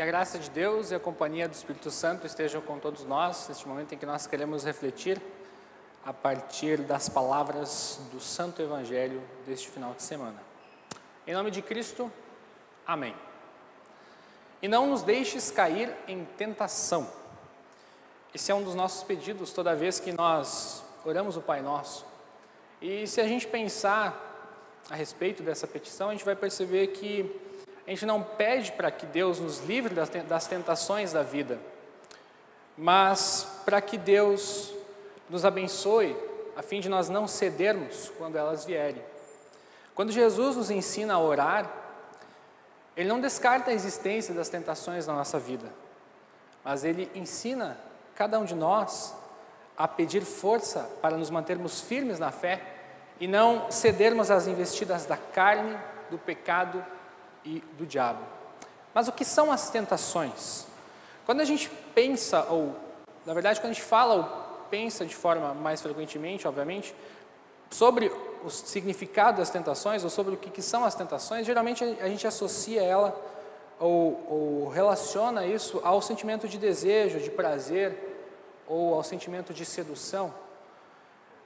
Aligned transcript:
Que 0.00 0.04
a 0.04 0.06
graça 0.06 0.38
de 0.38 0.48
Deus 0.48 0.90
e 0.90 0.94
a 0.94 0.98
companhia 0.98 1.46
do 1.46 1.52
Espírito 1.52 1.90
Santo 1.90 2.26
estejam 2.26 2.62
com 2.62 2.78
todos 2.78 3.04
nós 3.04 3.46
neste 3.50 3.68
momento 3.68 3.94
em 3.94 3.98
que 3.98 4.06
nós 4.06 4.26
queremos 4.26 4.64
refletir 4.64 5.20
a 6.02 6.10
partir 6.10 6.78
das 6.78 7.06
palavras 7.06 8.00
do 8.10 8.18
Santo 8.18 8.62
Evangelho 8.62 9.22
deste 9.46 9.68
final 9.68 9.92
de 9.92 10.02
semana. 10.02 10.42
Em 11.26 11.34
nome 11.34 11.50
de 11.50 11.60
Cristo, 11.60 12.10
amém. 12.86 13.14
E 14.62 14.68
não 14.68 14.86
nos 14.86 15.02
deixes 15.02 15.50
cair 15.50 15.94
em 16.08 16.24
tentação. 16.24 17.06
Esse 18.34 18.50
é 18.50 18.54
um 18.54 18.62
dos 18.62 18.74
nossos 18.74 19.02
pedidos 19.02 19.52
toda 19.52 19.76
vez 19.76 20.00
que 20.00 20.12
nós 20.12 20.82
oramos 21.04 21.36
o 21.36 21.42
Pai 21.42 21.60
Nosso. 21.60 22.06
E 22.80 23.06
se 23.06 23.20
a 23.20 23.28
gente 23.28 23.46
pensar 23.46 24.78
a 24.88 24.94
respeito 24.94 25.42
dessa 25.42 25.66
petição, 25.66 26.08
a 26.08 26.12
gente 26.12 26.24
vai 26.24 26.36
perceber 26.36 26.86
que 26.86 27.49
a 27.90 27.92
gente 27.92 28.06
não 28.06 28.22
pede 28.22 28.70
para 28.70 28.88
que 28.88 29.04
Deus 29.04 29.40
nos 29.40 29.58
livre 29.64 29.92
das 29.92 30.46
tentações 30.46 31.12
da 31.12 31.24
vida, 31.24 31.58
mas 32.78 33.44
para 33.64 33.80
que 33.80 33.98
Deus 33.98 34.72
nos 35.28 35.44
abençoe, 35.44 36.16
a 36.56 36.62
fim 36.62 36.78
de 36.78 36.88
nós 36.88 37.08
não 37.08 37.26
cedermos 37.26 38.12
quando 38.16 38.36
elas 38.36 38.64
vierem. 38.64 39.02
Quando 39.92 40.12
Jesus 40.12 40.54
nos 40.54 40.70
ensina 40.70 41.14
a 41.14 41.18
orar, 41.18 41.68
Ele 42.96 43.08
não 43.08 43.20
descarta 43.20 43.72
a 43.72 43.74
existência 43.74 44.32
das 44.32 44.48
tentações 44.48 45.08
na 45.08 45.14
nossa 45.14 45.40
vida, 45.40 45.66
mas 46.62 46.84
Ele 46.84 47.10
ensina 47.12 47.76
cada 48.14 48.38
um 48.38 48.44
de 48.44 48.54
nós 48.54 49.16
a 49.76 49.88
pedir 49.88 50.22
força 50.22 50.88
para 51.02 51.16
nos 51.16 51.28
mantermos 51.28 51.80
firmes 51.80 52.20
na 52.20 52.30
fé 52.30 52.62
e 53.18 53.26
não 53.26 53.68
cedermos 53.68 54.30
às 54.30 54.46
investidas 54.46 55.06
da 55.06 55.16
carne, 55.16 55.76
do 56.08 56.18
pecado 56.18 56.86
e 57.44 57.62
do 57.78 57.86
diabo. 57.86 58.22
Mas 58.94 59.08
o 59.08 59.12
que 59.12 59.24
são 59.24 59.52
as 59.52 59.70
tentações? 59.70 60.66
Quando 61.24 61.40
a 61.40 61.44
gente 61.44 61.70
pensa, 61.94 62.44
ou 62.50 62.74
na 63.24 63.34
verdade, 63.34 63.60
quando 63.60 63.70
a 63.70 63.74
gente 63.74 63.84
fala 63.84 64.14
ou 64.14 64.24
pensa 64.70 65.04
de 65.04 65.14
forma 65.14 65.54
mais 65.54 65.80
frequentemente, 65.80 66.46
obviamente, 66.46 66.94
sobre 67.70 68.10
o 68.44 68.50
significado 68.50 69.38
das 69.38 69.50
tentações 69.50 70.02
ou 70.02 70.10
sobre 70.10 70.34
o 70.34 70.36
que, 70.36 70.50
que 70.50 70.62
são 70.62 70.84
as 70.84 70.94
tentações, 70.94 71.46
geralmente 71.46 71.84
a 71.84 72.08
gente 72.08 72.26
associa 72.26 72.82
ela 72.82 73.14
ou, 73.78 74.24
ou 74.28 74.68
relaciona 74.68 75.46
isso 75.46 75.80
ao 75.84 76.02
sentimento 76.02 76.48
de 76.48 76.58
desejo, 76.58 77.18
de 77.20 77.30
prazer 77.30 78.10
ou 78.66 78.94
ao 78.94 79.02
sentimento 79.02 79.52
de 79.52 79.64
sedução. 79.64 80.32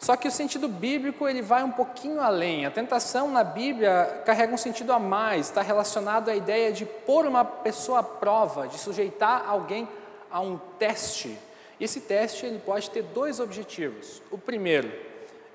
Só 0.05 0.17
que 0.17 0.29
o 0.29 0.31
sentido 0.31 0.69
bíblico 0.69 1.27
ele 1.27 1.41
vai 1.41 1.65
um 1.65 1.71
pouquinho 1.71 2.21
além. 2.21 2.67
A 2.67 2.71
tentação 2.71 3.31
na 3.31 3.43
Bíblia 3.43 4.21
carrega 4.27 4.53
um 4.53 4.59
sentido 4.59 4.93
a 4.93 4.99
mais, 4.99 5.47
está 5.47 5.63
relacionado 5.63 6.29
à 6.29 6.37
ideia 6.37 6.71
de 6.71 6.85
pôr 6.85 7.25
uma 7.25 7.43
pessoa 7.43 8.01
à 8.01 8.03
prova, 8.03 8.69
de 8.69 8.77
sujeitar 8.79 9.49
alguém 9.49 9.89
a 10.31 10.41
um 10.41 10.59
teste. 10.79 11.39
Esse 11.81 12.03
teste 12.03 12.45
ele 12.45 12.59
pode 12.59 12.91
ter 12.91 13.01
dois 13.01 13.41
objetivos. 13.41 14.21
O 14.31 14.37
primeiro 14.37 14.93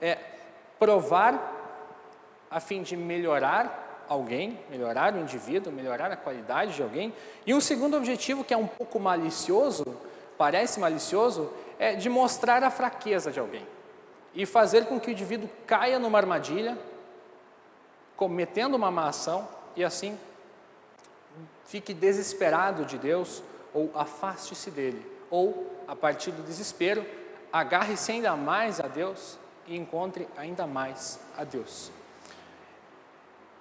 é 0.02 0.18
provar 0.80 1.40
a 2.50 2.60
fim 2.60 2.82
de 2.82 2.98
melhorar 2.98 4.08
alguém, 4.10 4.60
melhorar 4.68 5.14
o 5.14 5.20
indivíduo, 5.20 5.72
melhorar 5.72 6.12
a 6.12 6.18
qualidade 6.18 6.74
de 6.74 6.82
alguém. 6.82 7.14
E 7.46 7.54
um 7.54 7.62
segundo 7.62 7.96
objetivo 7.96 8.44
que 8.44 8.56
é 8.56 8.58
um 8.58 8.66
pouco 8.66 9.00
malicioso, 9.00 9.86
parece 10.40 10.80
malicioso, 10.80 11.54
é 11.78 11.94
de 11.94 12.10
mostrar 12.10 12.64
a 12.64 12.72
fraqueza 12.72 13.32
de 13.32 13.40
alguém 13.40 13.64
e 14.34 14.46
fazer 14.46 14.86
com 14.86 15.00
que 15.00 15.10
o 15.10 15.12
indivíduo 15.12 15.50
caia 15.66 16.00
numa 16.00 16.18
armadilha, 16.18 16.78
cometendo 18.16 18.76
uma 18.76 18.92
má 18.92 19.08
ação 19.08 19.48
e 19.76 19.84
assim 19.84 20.18
fique 21.66 21.94
desesperado 21.94 22.86
de 22.86 22.98
Deus 22.98 23.44
ou 23.74 23.92
afaste-se 23.94 24.72
dele, 24.72 25.06
ou 25.30 25.72
a 25.88 25.96
partir 25.96 26.32
do 26.32 26.42
desespero, 26.44 27.06
agarre-se 27.54 28.12
ainda 28.12 28.36
mais 28.36 28.80
a 28.80 28.88
Deus 28.88 29.38
e 29.68 29.78
encontre 29.78 30.28
ainda 30.36 30.66
mais 30.66 31.20
a 31.38 31.44
Deus. 31.44 31.92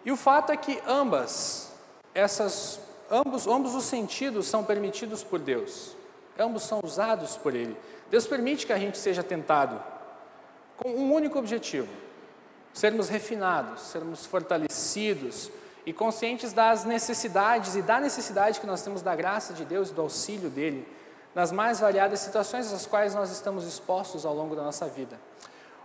E 0.04 0.10
o 0.10 0.16
fato 0.16 0.52
é 0.52 0.56
que 0.56 0.82
ambas 0.86 1.72
essas 2.14 2.80
ambos 3.10 3.46
ambos 3.46 3.74
os 3.74 3.84
sentidos 3.84 4.46
são 4.46 4.64
permitidos 4.64 5.22
por 5.22 5.38
Deus. 5.38 5.94
Ambos 6.38 6.62
são 6.62 6.80
usados 6.82 7.36
por 7.36 7.54
ele. 7.54 7.76
Deus 8.10 8.26
permite 8.26 8.66
que 8.66 8.72
a 8.72 8.78
gente 8.78 8.96
seja 8.96 9.22
tentado 9.22 9.82
com 10.78 10.88
um 10.88 11.12
único 11.12 11.38
objetivo: 11.38 11.88
sermos 12.72 13.10
refinados, 13.10 13.82
sermos 13.82 14.24
fortalecidos 14.24 15.50
e 15.84 15.92
conscientes 15.92 16.52
das 16.52 16.84
necessidades 16.84 17.76
e 17.76 17.82
da 17.82 18.00
necessidade 18.00 18.60
que 18.60 18.66
nós 18.66 18.82
temos 18.82 19.02
da 19.02 19.14
graça 19.14 19.52
de 19.52 19.64
Deus 19.64 19.90
e 19.90 19.94
do 19.94 20.00
auxílio 20.00 20.48
dele 20.48 20.86
nas 21.34 21.52
mais 21.52 21.80
variadas 21.80 22.20
situações 22.20 22.72
às 22.72 22.86
quais 22.86 23.14
nós 23.14 23.30
estamos 23.30 23.64
expostos 23.64 24.24
ao 24.24 24.34
longo 24.34 24.56
da 24.56 24.62
nossa 24.62 24.86
vida. 24.86 25.18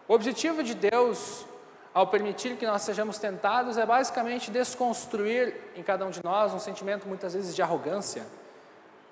O 0.08 0.14
objetivo 0.14 0.64
de 0.64 0.74
Deus, 0.74 1.46
ao 1.94 2.08
permitir 2.08 2.58
que 2.58 2.66
nós 2.66 2.82
sejamos 2.82 3.18
tentados, 3.18 3.78
é 3.78 3.86
basicamente 3.86 4.50
desconstruir 4.50 5.56
em 5.76 5.84
cada 5.84 6.06
um 6.06 6.10
de 6.10 6.24
nós 6.24 6.54
um 6.54 6.60
sentimento 6.60 7.08
muitas 7.08 7.34
vezes 7.34 7.56
de 7.56 7.62
arrogância, 7.62 8.26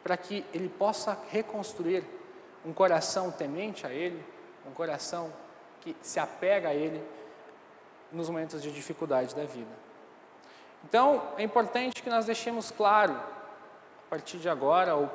para 0.03 0.17
que 0.17 0.43
Ele 0.53 0.67
possa 0.67 1.17
reconstruir 1.29 2.03
um 2.65 2.73
coração 2.73 3.29
temente 3.29 3.85
a 3.85 3.91
Ele, 3.91 4.23
um 4.67 4.71
coração 4.71 5.31
que 5.81 5.95
se 6.01 6.19
apega 6.19 6.69
a 6.69 6.73
Ele 6.73 7.03
nos 8.11 8.29
momentos 8.29 8.61
de 8.61 8.71
dificuldade 8.71 9.35
da 9.35 9.43
vida. 9.43 9.69
Então, 10.83 11.21
é 11.37 11.43
importante 11.43 12.01
que 12.01 12.09
nós 12.09 12.25
deixemos 12.25 12.71
claro, 12.71 13.13
a 13.13 14.09
partir 14.09 14.37
de 14.37 14.49
agora, 14.49 14.95
ou 14.95 15.09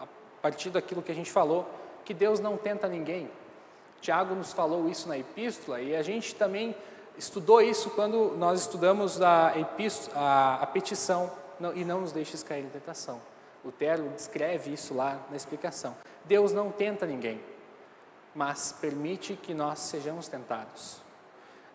a 0.00 0.06
partir 0.40 0.70
daquilo 0.70 1.02
que 1.02 1.12
a 1.12 1.14
gente 1.14 1.30
falou, 1.30 1.68
que 2.04 2.14
Deus 2.14 2.40
não 2.40 2.56
tenta 2.56 2.88
ninguém. 2.88 3.30
Tiago 4.00 4.34
nos 4.34 4.52
falou 4.52 4.88
isso 4.88 5.08
na 5.08 5.16
epístola 5.16 5.80
e 5.80 5.94
a 5.94 6.02
gente 6.02 6.34
também 6.34 6.74
estudou 7.16 7.62
isso 7.62 7.90
quando 7.90 8.36
nós 8.36 8.62
estudamos 8.62 9.22
a, 9.22 9.52
epístola, 9.56 10.18
a, 10.18 10.54
a 10.62 10.66
petição 10.66 11.30
não, 11.60 11.74
e 11.74 11.84
não 11.84 12.00
nos 12.00 12.10
deixes 12.10 12.42
cair 12.42 12.64
em 12.64 12.68
tentação. 12.68 13.20
Lutero 13.64 14.08
descreve 14.08 14.72
isso 14.72 14.92
lá 14.92 15.20
na 15.30 15.36
explicação. 15.36 15.96
Deus 16.24 16.52
não 16.52 16.72
tenta 16.72 17.06
ninguém 17.06 17.40
mas 18.34 18.72
permite 18.72 19.34
que 19.34 19.52
nós 19.52 19.78
sejamos 19.78 20.28
tentados. 20.28 20.98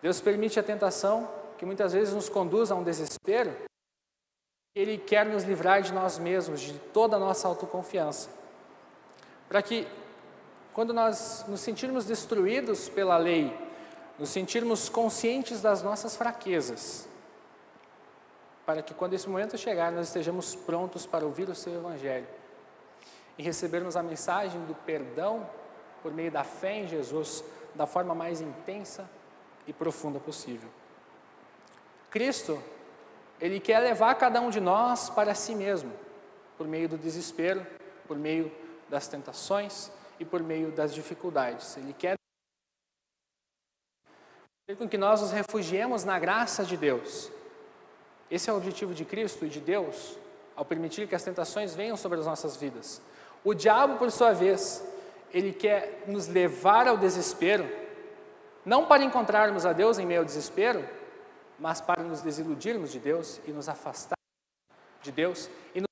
Deus 0.02 0.20
permite 0.20 0.58
a 0.58 0.62
tentação 0.62 1.28
que 1.56 1.66
muitas 1.66 1.92
vezes 1.92 2.14
nos 2.14 2.28
conduz 2.28 2.70
a 2.70 2.74
um 2.74 2.82
desespero. 2.82 3.54
Ele 4.74 4.96
quer 4.96 5.26
nos 5.26 5.44
livrar 5.44 5.82
de 5.82 5.92
nós 5.92 6.18
mesmos, 6.18 6.60
de 6.60 6.78
toda 6.78 7.16
a 7.16 7.18
nossa 7.18 7.48
autoconfiança. 7.48 8.30
Para 9.48 9.60
que, 9.62 9.86
quando 10.72 10.92
nós 10.92 11.44
nos 11.48 11.60
sentirmos 11.60 12.04
destruídos 12.04 12.88
pela 12.88 13.16
lei, 13.16 13.56
nos 14.18 14.30
sentirmos 14.30 14.88
conscientes 14.88 15.60
das 15.60 15.82
nossas 15.82 16.16
fraquezas, 16.16 17.08
para 18.66 18.82
que 18.82 18.92
quando 18.92 19.14
esse 19.14 19.28
momento 19.28 19.56
chegar, 19.56 19.90
nós 19.90 20.08
estejamos 20.08 20.54
prontos 20.54 21.06
para 21.06 21.24
ouvir 21.24 21.48
o 21.48 21.54
seu 21.54 21.74
Evangelho 21.74 22.26
e 23.38 23.42
recebermos 23.42 23.96
a 23.96 24.02
mensagem 24.02 24.60
do 24.66 24.74
perdão 24.74 25.48
por 26.02 26.12
meio 26.12 26.30
da 26.30 26.44
fé 26.44 26.80
em 26.80 26.88
Jesus 26.88 27.44
da 27.74 27.86
forma 27.86 28.14
mais 28.14 28.40
intensa 28.40 29.08
e 29.66 29.72
profunda 29.72 30.18
possível. 30.18 30.68
Cristo, 32.10 32.62
Ele 33.40 33.60
quer 33.60 33.78
levar 33.78 34.14
cada 34.14 34.40
um 34.40 34.50
de 34.50 34.60
nós 34.60 35.10
para 35.10 35.34
si 35.34 35.54
mesmo, 35.54 35.92
por 36.56 36.66
meio 36.66 36.88
do 36.88 36.98
desespero, 36.98 37.64
por 38.06 38.16
meio 38.16 38.50
das 38.88 39.06
tentações 39.06 39.92
e 40.18 40.24
por 40.24 40.42
meio 40.42 40.72
das 40.72 40.94
dificuldades. 40.94 41.76
Ele 41.76 41.92
quer 41.92 42.16
com 44.76 44.88
que 44.88 44.98
nós 44.98 45.22
nos 45.22 45.30
refugiemos 45.30 46.04
na 46.04 46.18
graça 46.18 46.62
de 46.64 46.76
Deus. 46.76 47.30
Esse 48.30 48.50
é 48.50 48.52
o 48.52 48.56
objetivo 48.56 48.92
de 48.92 49.04
Cristo 49.04 49.46
e 49.46 49.48
de 49.48 49.60
Deus, 49.60 50.18
ao 50.54 50.64
permitir 50.64 51.08
que 51.08 51.14
as 51.14 51.22
tentações 51.22 51.74
venham 51.74 51.96
sobre 51.96 52.18
as 52.18 52.26
nossas 52.26 52.56
vidas. 52.56 53.00
O 53.42 53.54
diabo, 53.54 53.96
por 53.96 54.10
sua 54.10 54.32
vez, 54.32 54.84
ele 55.32 55.52
quer 55.52 56.04
nos 56.06 56.26
levar 56.26 56.88
ao 56.88 56.96
desespero, 56.96 57.68
não 58.64 58.86
para 58.86 59.02
encontrarmos 59.02 59.64
a 59.66 59.72
Deus 59.72 59.98
em 59.98 60.06
meio 60.06 60.20
ao 60.20 60.24
desespero, 60.24 60.84
mas 61.58 61.80
para 61.80 62.02
nos 62.02 62.20
desiludirmos 62.20 62.92
de 62.92 62.98
Deus 62.98 63.40
e 63.46 63.50
nos 63.50 63.68
afastar 63.68 64.18
de 65.02 65.12
Deus 65.12 65.48
e 65.74 65.80
nos 65.80 65.88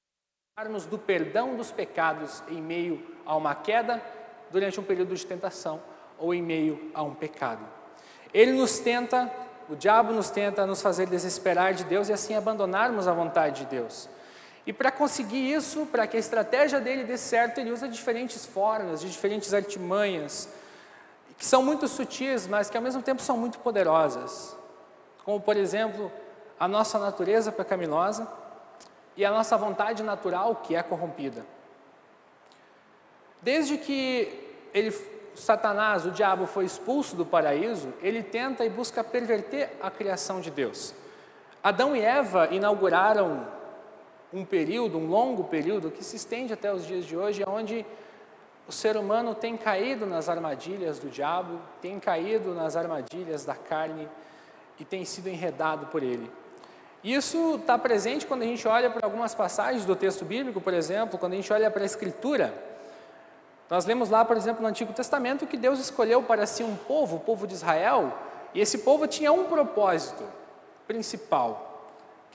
afastarmos 0.57 0.87
do 0.87 0.99
perdão 0.99 1.57
dos 1.57 1.71
pecados 1.71 2.43
em 2.49 2.61
meio 2.61 3.05
a 3.25 3.37
uma 3.37 3.55
queda 3.55 4.03
durante 4.51 4.79
um 4.79 4.85
período 4.85 5.15
de 5.15 5.27
tentação 5.27 5.83
ou 6.19 6.33
em 6.33 6.43
meio 6.43 6.91
a 6.95 7.03
um 7.03 7.15
pecado. 7.15 7.65
Ele 8.33 8.53
nos 8.53 8.79
tenta, 8.79 9.31
o 9.69 9.75
diabo 9.75 10.13
nos 10.13 10.31
tenta 10.31 10.67
nos 10.67 10.81
fazer 10.81 11.07
desesperar 11.07 11.75
de 11.75 11.85
Deus 11.85 12.09
e 12.09 12.13
assim 12.13 12.35
abandonarmos 12.35 13.09
a 13.09 13.13
vontade 13.13 13.65
de 13.65 13.71
Deus. 13.71 14.09
E 14.67 14.73
para 14.73 14.91
conseguir 14.91 15.53
isso, 15.53 15.87
para 15.87 16.07
que 16.07 16.17
a 16.17 16.21
estratégia 16.21 16.81
dele 16.81 17.05
dê 17.05 17.17
certo, 17.17 17.59
ele 17.59 17.71
usa 17.71 17.89
diferentes 17.89 18.45
formas, 18.45 19.01
de 19.01 19.11
diferentes 19.11 19.55
artimanhas, 19.55 20.49
que 21.39 21.47
são 21.47 21.63
muito 21.63 21.87
sutis, 21.87 22.47
mas 22.47 22.69
que 22.69 22.77
ao 22.77 22.83
mesmo 22.83 23.01
tempo 23.01 23.23
são 23.23 23.37
muito 23.37 23.61
poderosas. 23.61 24.57
Como, 25.25 25.41
por 25.41 25.57
exemplo, 25.57 26.11
a 26.59 26.67
nossa 26.67 26.99
natureza 26.99 27.53
pecaminosa, 27.53 28.27
e 29.17 29.25
a 29.25 29.31
nossa 29.31 29.57
vontade 29.57 30.03
natural 30.03 30.57
que 30.57 30.77
é 30.77 30.83
corrompida. 30.83 31.45
Desde 33.41 33.79
que 33.79 34.53
ele, 34.75 34.95
Satanás, 35.35 36.05
o 36.05 36.11
diabo, 36.11 36.47
foi 36.47 36.65
expulso 36.65 37.17
do 37.17 37.25
paraíso, 37.25 37.95
ele 38.03 38.23
tenta 38.23 38.65
e 38.65 38.69
busca 38.69 39.03
perverter 39.03 39.73
a 39.81 39.91
criação 39.91 40.41
de 40.41 40.51
Deus. 40.51 40.95
Adão 41.63 41.97
e 41.97 42.01
Eva 42.01 42.49
inauguraram 42.51 43.47
um 44.33 44.45
período, 44.45 44.99
um 44.99 45.09
longo 45.09 45.45
período, 45.45 45.91
que 45.91 46.05
se 46.05 46.17
estende 46.17 46.53
até 46.53 46.73
os 46.73 46.87
dias 46.87 47.05
de 47.05 47.17
hoje, 47.17 47.45
onde 47.47 47.87
o 48.69 48.73
ser 48.73 48.97
humano 48.97 49.35
tem 49.35 49.57
caído 49.57 50.07
nas 50.07 50.29
armadilhas 50.29 50.99
do 50.99 51.09
diabo, 51.09 51.61
tem 51.81 52.01
caído 52.01 52.53
nas 52.55 52.77
armadilhas 52.77 53.45
da 53.45 53.55
carne 53.55 54.09
e 54.79 54.85
tem 54.85 55.05
sido 55.05 55.29
enredado 55.29 55.87
por 55.87 56.03
ele. 56.03 56.31
Isso 57.05 57.55
está 57.55 57.79
presente 57.79 58.27
quando 58.27 58.43
a 58.43 58.47
gente 58.47 58.67
olha 58.67 58.91
para 58.91 59.07
algumas 59.07 59.35
passagens 59.35 59.85
do 59.85 59.95
texto 59.95 60.25
bíblico, 60.25 60.61
por 60.61 60.75
exemplo, 60.75 61.19
quando 61.19 61.35
a 61.35 61.37
gente 61.37 61.53
olha 61.53 61.71
para 61.71 61.83
a 61.83 61.87
Escritura. 61.87 62.53
Nós 63.71 63.85
lemos 63.85 64.11
lá, 64.11 64.25
por 64.25 64.37
exemplo, 64.37 64.63
no 64.63 64.69
Antigo 64.69 64.93
Testamento, 64.93 65.47
que 65.47 65.57
Deus 65.57 65.79
escolheu 65.79 66.23
para 66.23 66.47
si 66.47 66.65
um 66.65 66.75
povo, 66.75 67.17
o 67.17 67.21
povo 67.21 67.47
de 67.47 67.55
Israel, 67.55 68.13
e 68.53 68.61
esse 68.61 68.79
povo 68.79 69.07
tinha 69.07 69.33
um 69.33 69.45
propósito 69.45 70.25
principal, 70.87 71.76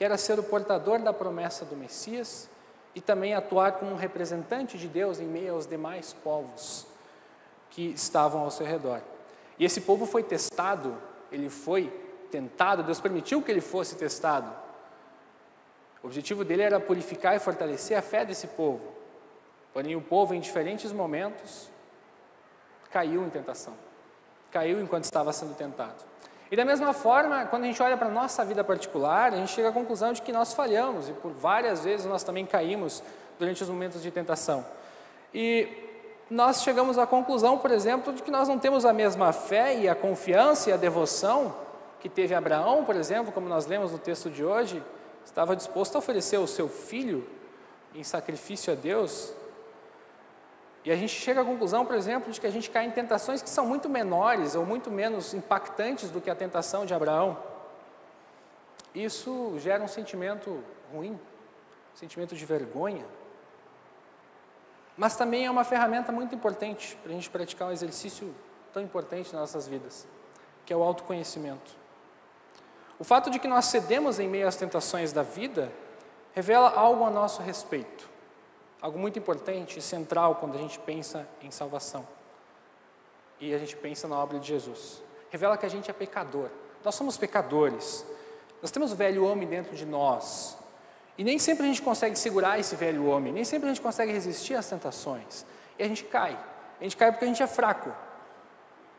que 0.01 0.05
era 0.05 0.17
ser 0.17 0.39
o 0.39 0.43
portador 0.43 0.97
da 0.97 1.13
promessa 1.13 1.63
do 1.63 1.75
Messias 1.75 2.49
e 2.95 2.99
também 2.99 3.35
atuar 3.35 3.73
como 3.73 3.91
um 3.91 3.95
representante 3.95 4.75
de 4.75 4.87
Deus 4.87 5.19
em 5.19 5.27
meio 5.27 5.53
aos 5.53 5.67
demais 5.67 6.11
povos 6.23 6.87
que 7.69 7.91
estavam 7.91 8.41
ao 8.41 8.49
seu 8.49 8.65
redor. 8.65 8.99
E 9.59 9.63
esse 9.63 9.81
povo 9.81 10.07
foi 10.07 10.23
testado, 10.23 10.97
ele 11.31 11.51
foi 11.51 11.93
tentado, 12.31 12.81
Deus 12.81 12.99
permitiu 12.99 13.43
que 13.43 13.51
ele 13.51 13.61
fosse 13.61 13.95
testado. 13.95 14.51
O 16.01 16.07
objetivo 16.07 16.43
dele 16.43 16.63
era 16.63 16.79
purificar 16.79 17.35
e 17.35 17.39
fortalecer 17.39 17.95
a 17.95 18.01
fé 18.01 18.25
desse 18.25 18.47
povo. 18.47 18.91
Porém, 19.71 19.95
o 19.95 20.01
povo, 20.01 20.33
em 20.33 20.39
diferentes 20.39 20.91
momentos, 20.91 21.69
caiu 22.89 23.23
em 23.23 23.29
tentação. 23.29 23.75
Caiu 24.49 24.81
enquanto 24.81 25.03
estava 25.03 25.31
sendo 25.31 25.55
tentado. 25.55 26.03
E 26.51 26.55
da 26.57 26.65
mesma 26.65 26.91
forma, 26.91 27.45
quando 27.45 27.63
a 27.63 27.67
gente 27.67 27.81
olha 27.81 27.95
para 27.95 28.07
a 28.07 28.11
nossa 28.11 28.43
vida 28.43 28.61
particular, 28.61 29.33
a 29.33 29.37
gente 29.37 29.53
chega 29.53 29.69
à 29.69 29.71
conclusão 29.71 30.11
de 30.11 30.21
que 30.21 30.33
nós 30.33 30.53
falhamos 30.53 31.07
e 31.07 31.13
por 31.13 31.31
várias 31.31 31.85
vezes 31.85 32.05
nós 32.05 32.23
também 32.23 32.45
caímos 32.45 33.01
durante 33.39 33.63
os 33.63 33.69
momentos 33.69 34.03
de 34.03 34.11
tentação. 34.11 34.65
E 35.33 35.69
nós 36.29 36.61
chegamos 36.61 36.97
à 36.97 37.07
conclusão, 37.07 37.57
por 37.57 37.71
exemplo, 37.71 38.11
de 38.11 38.21
que 38.21 38.29
nós 38.29 38.49
não 38.49 38.59
temos 38.59 38.83
a 38.83 38.91
mesma 38.91 39.31
fé 39.31 39.77
e 39.77 39.87
a 39.87 39.95
confiança 39.95 40.69
e 40.69 40.73
a 40.73 40.77
devoção 40.77 41.55
que 42.01 42.09
teve 42.09 42.35
Abraão, 42.35 42.83
por 42.83 42.97
exemplo, 42.97 43.31
como 43.31 43.47
nós 43.47 43.65
lemos 43.65 43.93
no 43.93 43.97
texto 43.97 44.29
de 44.29 44.43
hoje, 44.43 44.83
estava 45.23 45.55
disposto 45.55 45.95
a 45.95 45.99
oferecer 45.99 46.37
o 46.37 46.47
seu 46.47 46.67
filho 46.67 47.25
em 47.95 48.03
sacrifício 48.03 48.73
a 48.73 48.75
Deus. 48.75 49.31
E 50.83 50.91
a 50.91 50.95
gente 50.95 51.13
chega 51.13 51.41
à 51.41 51.45
conclusão, 51.45 51.85
por 51.85 51.95
exemplo, 51.95 52.31
de 52.31 52.41
que 52.41 52.47
a 52.47 52.51
gente 52.51 52.69
cai 52.69 52.85
em 52.85 52.91
tentações 52.91 53.41
que 53.41 53.49
são 53.49 53.65
muito 53.65 53.87
menores 53.87 54.55
ou 54.55 54.65
muito 54.65 54.89
menos 54.89 55.33
impactantes 55.33 56.09
do 56.09 56.19
que 56.19 56.29
a 56.29 56.35
tentação 56.35 56.85
de 56.85 56.93
Abraão. 56.93 57.37
Isso 58.93 59.55
gera 59.59 59.83
um 59.83 59.87
sentimento 59.87 60.63
ruim, 60.91 61.11
um 61.13 61.95
sentimento 61.95 62.35
de 62.35 62.45
vergonha. 62.45 63.05
Mas 64.97 65.15
também 65.15 65.45
é 65.45 65.51
uma 65.51 65.63
ferramenta 65.63 66.11
muito 66.11 66.35
importante 66.35 66.97
para 67.01 67.11
a 67.11 67.15
gente 67.15 67.29
praticar 67.29 67.67
um 67.67 67.71
exercício 67.71 68.35
tão 68.73 68.81
importante 68.81 69.31
nas 69.31 69.41
nossas 69.41 69.67
vidas, 69.67 70.07
que 70.65 70.73
é 70.73 70.75
o 70.75 70.83
autoconhecimento. 70.83 71.75
O 72.99 73.03
fato 73.03 73.29
de 73.29 73.39
que 73.39 73.47
nós 73.47 73.65
cedemos 73.65 74.19
em 74.19 74.27
meio 74.27 74.47
às 74.47 74.55
tentações 74.55 75.11
da 75.13 75.23
vida 75.23 75.71
revela 76.33 76.71
algo 76.75 77.03
a 77.03 77.09
nosso 77.09 77.41
respeito, 77.41 78.09
algo 78.81 78.97
muito 78.97 79.19
importante 79.19 79.77
e 79.77 79.81
central 79.81 80.35
quando 80.35 80.55
a 80.55 80.57
gente 80.57 80.79
pensa 80.79 81.27
em 81.41 81.51
salvação 81.51 82.07
e 83.39 83.53
a 83.53 83.57
gente 83.57 83.75
pensa 83.75 84.07
na 84.07 84.17
obra 84.17 84.39
de 84.39 84.47
Jesus. 84.47 85.01
Revela 85.29 85.57
que 85.57 85.65
a 85.65 85.69
gente 85.69 85.89
é 85.89 85.93
pecador, 85.93 86.49
nós 86.83 86.95
somos 86.95 87.17
pecadores, 87.17 88.05
nós 88.61 88.71
temos 88.71 88.91
o 88.91 88.95
velho 88.95 89.25
homem 89.25 89.47
dentro 89.47 89.75
de 89.75 89.85
nós 89.85 90.57
e 91.17 91.23
nem 91.23 91.37
sempre 91.37 91.63
a 91.63 91.67
gente 91.67 91.81
consegue 91.81 92.17
segurar 92.17 92.59
esse 92.59 92.75
velho 92.75 93.05
homem, 93.05 93.31
nem 93.31 93.43
sempre 93.43 93.69
a 93.69 93.73
gente 93.73 93.81
consegue 93.81 94.11
resistir 94.11 94.55
às 94.55 94.67
tentações 94.67 95.45
e 95.77 95.83
a 95.83 95.87
gente 95.87 96.03
cai. 96.03 96.37
A 96.79 96.83
gente 96.83 96.97
cai 96.97 97.11
porque 97.11 97.25
a 97.25 97.27
gente 97.27 97.43
é 97.43 97.47
fraco. 97.47 97.93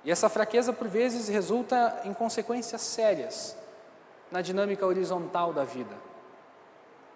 E 0.05 0.11
essa 0.11 0.29
fraqueza, 0.29 0.73
por 0.73 0.89
vezes, 0.89 1.29
resulta 1.29 2.01
em 2.05 2.13
consequências 2.13 2.81
sérias 2.81 3.57
na 4.31 4.41
dinâmica 4.41 4.87
horizontal 4.87 5.53
da 5.53 5.65
vida. 5.65 5.95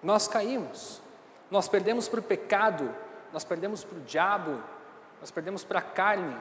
Nós 0.03 0.29
caímos, 0.29 1.01
nós 1.51 1.69
perdemos 1.69 2.09
para 2.09 2.21
o 2.21 2.23
pecado, 2.23 2.95
nós 3.33 3.45
perdemos 3.45 3.85
para 3.85 3.99
o 3.99 4.01
diabo, 4.03 4.63
nós 5.21 5.31
perdemos 5.31 5.65
para 5.65 5.79
a 5.79 5.83
carne, 5.83 6.37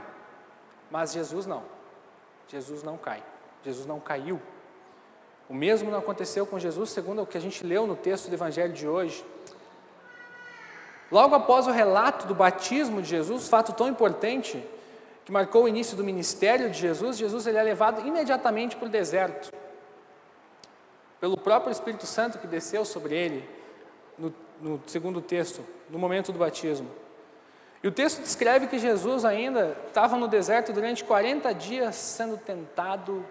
mas 0.90 1.14
Jesus 1.14 1.46
não. 1.46 1.64
Jesus 2.48 2.84
não 2.84 2.98
cai, 2.98 3.24
Jesus 3.64 3.86
não 3.86 4.00
caiu. 4.00 4.42
O 5.50 5.54
mesmo 5.54 5.92
não 5.92 6.00
aconteceu 6.00 6.46
com 6.46 6.60
Jesus, 6.60 6.90
segundo 6.90 7.22
o 7.22 7.26
que 7.26 7.38
a 7.38 7.42
gente 7.42 7.66
leu 7.66 7.86
no 7.86 7.96
texto 7.96 8.30
do 8.30 8.34
Evangelho 8.34 8.74
de 8.74 8.88
hoje. 8.88 9.26
Logo 11.12 11.36
após 11.36 11.68
o 11.68 11.72
relato 11.72 12.26
do 12.26 12.34
batismo 12.34 13.02
de 13.02 13.10
Jesus, 13.10 13.48
fato 13.48 13.74
tão 13.74 13.88
importante 13.88 14.64
que 15.24 15.32
marcou 15.32 15.64
o 15.64 15.68
início 15.68 15.96
do 15.96 16.04
ministério 16.04 16.70
de 16.70 16.80
Jesus, 16.80 17.18
Jesus 17.18 17.48
ele 17.48 17.58
é 17.58 17.64
levado 17.64 18.06
imediatamente 18.08 18.76
para 18.76 18.88
o 18.88 18.90
deserto 18.90 19.52
pelo 21.26 21.38
próprio 21.38 21.72
Espírito 21.72 22.06
Santo 22.06 22.38
que 22.38 22.46
desceu 22.46 22.86
sobre 22.86 23.16
ele, 23.16 23.50
no, 24.18 24.34
no 24.62 24.82
segundo 24.88 25.22
texto, 25.22 25.66
no 25.90 26.00
momento 26.00 26.32
do 26.32 26.40
batismo. 26.40 26.90
E 27.84 27.88
o 27.88 27.92
texto 27.92 28.22
descreve 28.22 28.68
que 28.68 28.80
Jesus 28.80 29.24
ainda 29.24 29.78
estava 29.88 30.18
no 30.18 30.28
deserto 30.28 30.74
durante 30.74 31.04
40 31.04 31.54
dias 31.54 31.96
sendo 31.96 32.38
tentado 32.38 33.26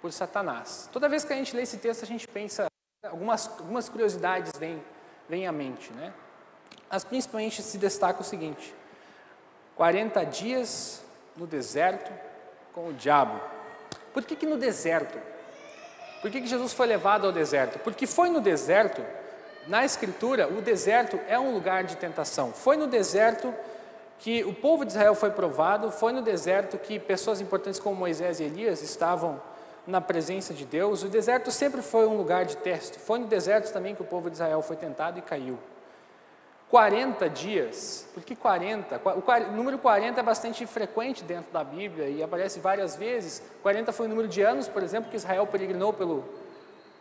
por 0.00 0.12
Satanás. 0.12 0.88
Toda 0.92 1.08
vez 1.08 1.24
que 1.24 1.32
a 1.32 1.36
gente 1.36 1.54
lê 1.54 1.62
esse 1.62 1.76
texto, 1.76 2.02
a 2.02 2.06
gente 2.06 2.26
pensa, 2.26 2.66
algumas, 3.04 3.48
algumas 3.48 3.88
curiosidades 3.88 4.52
vêm, 4.58 4.82
vêm 5.28 5.46
à 5.46 5.52
mente, 5.52 5.92
né? 5.92 6.12
Mas 6.90 7.04
principalmente 7.04 7.62
se 7.62 7.78
destaca 7.78 8.20
o 8.20 8.24
seguinte: 8.24 8.74
40 9.76 10.24
dias 10.24 11.04
no 11.36 11.46
deserto 11.46 12.10
com 12.72 12.88
o 12.88 12.92
diabo. 12.92 13.40
Por 14.12 14.24
que, 14.24 14.34
que 14.34 14.46
no 14.46 14.56
deserto? 14.56 15.18
Por 16.20 16.30
que, 16.30 16.40
que 16.40 16.46
Jesus 16.46 16.72
foi 16.72 16.86
levado 16.86 17.26
ao 17.26 17.32
deserto? 17.32 17.78
Porque 17.78 18.06
foi 18.06 18.28
no 18.28 18.40
deserto, 18.40 19.00
na 19.66 19.84
Escritura, 19.84 20.48
o 20.48 20.60
deserto 20.60 21.18
é 21.28 21.38
um 21.38 21.52
lugar 21.52 21.84
de 21.84 21.96
tentação. 21.96 22.52
Foi 22.52 22.76
no 22.76 22.86
deserto 22.86 23.54
que 24.18 24.44
o 24.44 24.52
povo 24.52 24.84
de 24.84 24.92
Israel 24.92 25.14
foi 25.14 25.30
provado, 25.30 25.90
foi 25.90 26.12
no 26.12 26.22
deserto 26.22 26.78
que 26.78 26.98
pessoas 26.98 27.40
importantes 27.40 27.80
como 27.80 27.96
Moisés 27.96 28.40
e 28.40 28.44
Elias 28.44 28.82
estavam 28.82 29.40
na 29.86 30.00
presença 30.00 30.52
de 30.52 30.64
Deus. 30.64 31.02
O 31.02 31.08
deserto 31.08 31.50
sempre 31.50 31.82
foi 31.82 32.06
um 32.06 32.16
lugar 32.16 32.44
de 32.44 32.56
teste. 32.56 32.98
Foi 32.98 33.18
no 33.18 33.26
deserto 33.26 33.72
também 33.72 33.94
que 33.94 34.02
o 34.02 34.04
povo 34.04 34.28
de 34.28 34.36
Israel 34.36 34.62
foi 34.62 34.76
tentado 34.76 35.18
e 35.18 35.22
caiu. 35.22 35.58
40 36.68 37.28
dias, 37.28 38.06
por 38.14 38.22
que 38.22 38.36
40? 38.36 39.00
O 39.04 39.52
número 39.52 39.76
40 39.76 40.20
é 40.20 40.22
bastante 40.22 40.64
frequente 40.66 41.24
dentro 41.24 41.52
da 41.52 41.64
Bíblia 41.64 42.08
e 42.08 42.22
aparece 42.22 42.60
várias 42.60 42.94
vezes. 42.94 43.42
40 43.62 43.92
foi 43.92 44.06
o 44.06 44.08
número 44.08 44.28
de 44.28 44.40
anos, 44.42 44.68
por 44.68 44.82
exemplo, 44.82 45.10
que 45.10 45.16
Israel 45.16 45.46
peregrinou 45.48 45.92
pelo, 45.92 46.24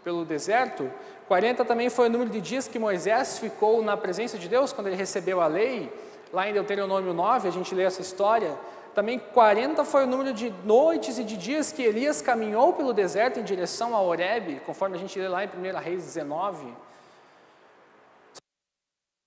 pelo 0.09 0.25
deserto. 0.25 0.91
40 1.27 1.63
também 1.63 1.87
foi 1.87 2.07
o 2.07 2.11
número 2.11 2.31
de 2.31 2.41
dias 2.41 2.67
que 2.67 2.79
Moisés 2.79 3.37
ficou 3.37 3.83
na 3.83 3.95
presença 3.95 4.39
de 4.39 4.49
Deus 4.49 4.73
quando 4.73 4.87
ele 4.87 4.95
recebeu 4.95 5.39
a 5.39 5.45
lei. 5.45 5.93
Lá 6.33 6.49
em 6.49 6.53
Deuteronômio 6.53 7.13
9, 7.13 7.47
a 7.47 7.51
gente 7.51 7.75
lê 7.75 7.83
essa 7.83 8.01
história. 8.01 8.57
Também 8.95 9.19
40 9.19 9.85
foi 9.85 10.05
o 10.05 10.07
número 10.07 10.33
de 10.33 10.51
noites 10.65 11.19
e 11.19 11.23
de 11.23 11.37
dias 11.37 11.71
que 11.71 11.83
Elias 11.83 12.23
caminhou 12.23 12.73
pelo 12.73 12.91
deserto 12.91 13.39
em 13.39 13.43
direção 13.43 13.95
a 13.95 14.01
Horebe, 14.01 14.59
conforme 14.65 14.97
a 14.97 14.99
gente 14.99 15.19
lê 15.19 15.27
lá 15.27 15.43
em 15.43 15.47
1 15.47 15.77
Reis 15.77 16.03
19. 16.05 16.73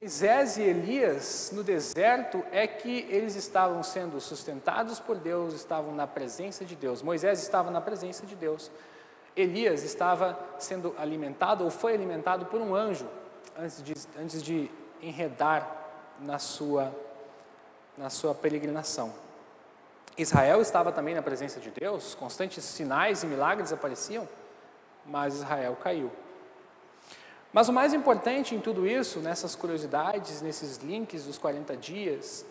Moisés 0.00 0.56
e 0.56 0.62
Elias 0.62 1.52
no 1.54 1.62
deserto 1.62 2.42
é 2.50 2.66
que 2.66 3.06
eles 3.08 3.36
estavam 3.36 3.84
sendo 3.84 4.20
sustentados 4.20 4.98
por 4.98 5.16
Deus, 5.16 5.54
estavam 5.54 5.94
na 5.94 6.08
presença 6.08 6.64
de 6.64 6.74
Deus. 6.74 7.02
Moisés 7.02 7.40
estava 7.40 7.70
na 7.70 7.80
presença 7.80 8.26
de 8.26 8.34
Deus. 8.34 8.68
Elias 9.36 9.82
estava 9.82 10.38
sendo 10.58 10.94
alimentado 10.98 11.64
ou 11.64 11.70
foi 11.70 11.94
alimentado 11.94 12.46
por 12.46 12.60
um 12.60 12.74
anjo 12.74 13.08
antes 13.58 13.82
de, 13.82 13.94
antes 14.18 14.42
de 14.42 14.70
enredar 15.00 15.68
na 16.20 16.38
sua, 16.38 16.94
na 17.96 18.10
sua 18.10 18.34
peregrinação. 18.34 19.12
Israel 20.16 20.60
estava 20.60 20.92
também 20.92 21.14
na 21.14 21.22
presença 21.22 21.58
de 21.58 21.70
Deus, 21.70 22.14
constantes 22.14 22.62
sinais 22.64 23.22
e 23.22 23.26
milagres 23.26 23.72
apareciam, 23.72 24.28
mas 25.06 25.34
Israel 25.36 25.76
caiu. 25.82 26.10
Mas 27.52 27.68
o 27.68 27.72
mais 27.72 27.92
importante 27.92 28.54
em 28.54 28.60
tudo 28.60 28.86
isso, 28.86 29.20
nessas 29.20 29.54
curiosidades, 29.54 30.40
nesses 30.42 30.78
links 30.78 31.24
dos 31.24 31.38
40 31.38 31.76
dias, 31.76 32.46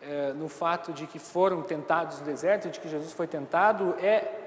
é, 0.00 0.32
no 0.32 0.48
fato 0.48 0.92
de 0.92 1.06
que 1.06 1.18
foram 1.18 1.62
tentados 1.62 2.18
no 2.18 2.24
deserto, 2.26 2.68
de 2.68 2.80
que 2.80 2.88
Jesus 2.88 3.12
foi 3.12 3.26
tentado, 3.26 3.94
é 4.00 4.41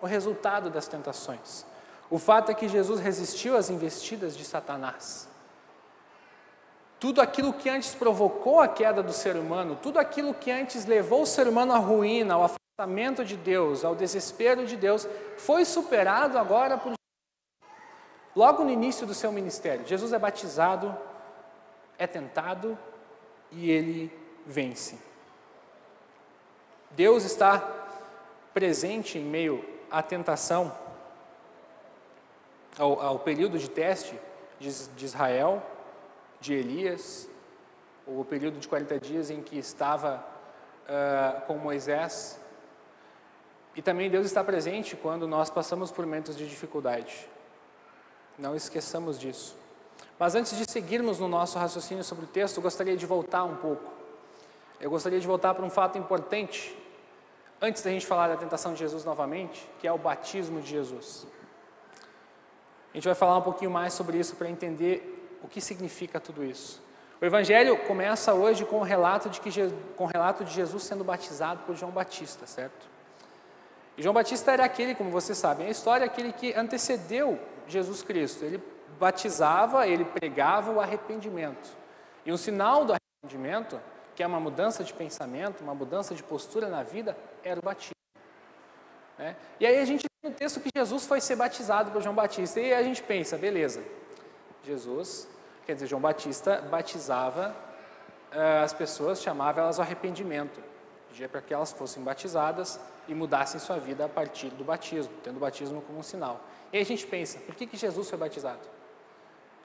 o 0.00 0.06
resultado 0.06 0.70
das 0.70 0.88
tentações. 0.88 1.64
O 2.10 2.18
fato 2.18 2.50
é 2.50 2.54
que 2.54 2.68
Jesus 2.68 3.00
resistiu 3.00 3.56
às 3.56 3.70
investidas 3.70 4.36
de 4.36 4.44
Satanás. 4.44 5.28
Tudo 6.98 7.20
aquilo 7.20 7.52
que 7.52 7.70
antes 7.70 7.94
provocou 7.94 8.60
a 8.60 8.68
queda 8.68 9.02
do 9.02 9.12
ser 9.12 9.36
humano, 9.36 9.78
tudo 9.80 9.98
aquilo 9.98 10.34
que 10.34 10.50
antes 10.50 10.84
levou 10.84 11.22
o 11.22 11.26
ser 11.26 11.48
humano 11.48 11.72
à 11.72 11.78
ruína, 11.78 12.34
ao 12.34 12.44
afastamento 12.44 13.24
de 13.24 13.36
Deus, 13.36 13.84
ao 13.84 13.94
desespero 13.94 14.66
de 14.66 14.76
Deus, 14.76 15.08
foi 15.38 15.64
superado 15.64 16.36
agora 16.36 16.76
por 16.76 16.94
Logo 18.34 18.62
no 18.62 18.70
início 18.70 19.06
do 19.06 19.14
seu 19.14 19.32
ministério, 19.32 19.86
Jesus 19.86 20.12
é 20.12 20.18
batizado, 20.18 20.96
é 21.98 22.06
tentado 22.06 22.78
e 23.50 23.70
ele 23.70 24.12
vence. 24.46 24.98
Deus 26.92 27.24
está 27.24 27.58
presente 28.54 29.18
em 29.18 29.24
meio 29.24 29.64
à 29.90 30.02
tentação, 30.02 30.72
ao, 32.78 33.00
ao 33.00 33.18
período 33.18 33.58
de 33.58 33.68
teste 33.68 34.18
de, 34.58 34.70
de 34.88 35.04
Israel, 35.04 35.62
de 36.40 36.54
Elias, 36.54 37.28
o 38.06 38.24
período 38.24 38.58
de 38.58 38.66
40 38.66 38.98
dias 38.98 39.30
em 39.30 39.42
que 39.42 39.58
estava 39.58 40.24
uh, 40.86 41.40
com 41.46 41.56
Moisés. 41.56 42.40
E 43.74 43.82
também 43.82 44.10
Deus 44.10 44.26
está 44.26 44.42
presente 44.42 44.96
quando 44.96 45.26
nós 45.28 45.48
passamos 45.48 45.90
por 45.90 46.04
momentos 46.04 46.36
de 46.36 46.48
dificuldade. 46.48 47.28
Não 48.38 48.56
esqueçamos 48.56 49.18
disso. 49.18 49.56
Mas 50.18 50.34
antes 50.34 50.56
de 50.56 50.70
seguirmos 50.70 51.18
no 51.18 51.28
nosso 51.28 51.58
raciocínio 51.58 52.02
sobre 52.02 52.24
o 52.24 52.28
texto, 52.28 52.60
gostaria 52.60 52.96
de 52.96 53.06
voltar 53.06 53.44
um 53.44 53.56
pouco. 53.56 53.90
Eu 54.80 54.90
gostaria 54.90 55.20
de 55.20 55.26
voltar 55.26 55.54
para 55.54 55.64
um 55.64 55.70
fato 55.70 55.98
importante, 55.98 56.76
antes 57.60 57.82
da 57.82 57.90
gente 57.90 58.06
falar 58.06 58.28
da 58.28 58.36
tentação 58.36 58.72
de 58.72 58.78
Jesus 58.78 59.04
novamente, 59.04 59.68
que 59.78 59.86
é 59.86 59.92
o 59.92 59.98
batismo 59.98 60.60
de 60.60 60.70
Jesus. 60.70 61.26
A 62.92 62.96
gente 62.96 63.04
vai 63.04 63.14
falar 63.14 63.36
um 63.38 63.42
pouquinho 63.42 63.70
mais 63.70 63.92
sobre 63.92 64.18
isso 64.18 64.34
para 64.36 64.48
entender 64.48 65.38
o 65.42 65.48
que 65.48 65.60
significa 65.60 66.18
tudo 66.18 66.44
isso. 66.44 66.82
O 67.20 67.24
Evangelho 67.24 67.76
começa 67.84 68.32
hoje 68.32 68.64
com 68.64 68.80
o 68.80 68.82
relato 68.82 69.28
de, 69.28 69.40
que, 69.40 69.50
com 69.94 70.04
o 70.04 70.06
relato 70.06 70.42
de 70.42 70.52
Jesus 70.52 70.82
sendo 70.82 71.04
batizado 71.04 71.62
por 71.64 71.76
João 71.76 71.92
Batista, 71.92 72.46
certo? 72.46 72.88
E 73.96 74.02
João 74.02 74.14
Batista 74.14 74.52
era 74.52 74.64
aquele, 74.64 74.94
como 74.94 75.10
vocês 75.10 75.36
sabem, 75.36 75.66
a 75.66 75.70
história 75.70 76.04
é 76.04 76.06
aquele 76.06 76.32
que 76.32 76.54
antecedeu 76.54 77.38
Jesus 77.68 78.02
Cristo. 78.02 78.44
Ele 78.44 78.62
batizava, 78.98 79.86
ele 79.86 80.04
pregava 80.04 80.72
o 80.72 80.80
arrependimento. 80.80 81.70
E 82.24 82.32
um 82.32 82.36
sinal 82.36 82.84
do 82.86 82.94
arrependimento, 82.94 83.78
que 84.20 84.24
é 84.24 84.26
uma 84.26 84.38
mudança 84.38 84.84
de 84.84 84.92
pensamento, 84.92 85.62
uma 85.62 85.74
mudança 85.74 86.14
de 86.14 86.22
postura 86.22 86.68
na 86.68 86.82
vida, 86.82 87.16
era 87.42 87.58
o 87.58 87.62
batismo. 87.62 87.94
Né? 89.16 89.34
E 89.58 89.64
aí 89.64 89.78
a 89.78 89.84
gente 89.86 90.04
tem 90.04 90.30
no 90.30 90.36
texto 90.36 90.60
que 90.60 90.68
Jesus 90.76 91.06
foi 91.06 91.22
ser 91.22 91.36
batizado 91.36 91.90
por 91.90 92.02
João 92.02 92.14
Batista. 92.14 92.60
E 92.60 92.64
aí 92.64 92.74
a 92.74 92.82
gente 92.82 93.02
pensa, 93.02 93.38
beleza, 93.38 93.82
Jesus, 94.62 95.26
quer 95.64 95.72
dizer, 95.72 95.86
João 95.86 96.02
Batista 96.02 96.60
batizava 96.60 97.56
uh, 98.30 98.62
as 98.62 98.74
pessoas, 98.74 99.22
chamava 99.22 99.62
elas 99.62 99.78
ao 99.78 99.86
arrependimento. 99.86 100.62
Pedia 101.08 101.26
para 101.26 101.40
que 101.40 101.54
elas 101.54 101.72
fossem 101.72 102.04
batizadas 102.04 102.78
e 103.08 103.14
mudassem 103.14 103.58
sua 103.58 103.78
vida 103.78 104.04
a 104.04 104.08
partir 104.10 104.50
do 104.50 104.64
batismo, 104.64 105.14
tendo 105.24 105.38
o 105.38 105.40
batismo 105.40 105.80
como 105.80 105.98
um 105.98 106.02
sinal. 106.02 106.42
E 106.70 106.76
aí 106.76 106.82
a 106.82 106.86
gente 106.86 107.06
pensa, 107.06 107.38
por 107.38 107.54
que, 107.54 107.66
que 107.66 107.78
Jesus 107.78 108.10
foi 108.10 108.18
batizado? 108.18 108.68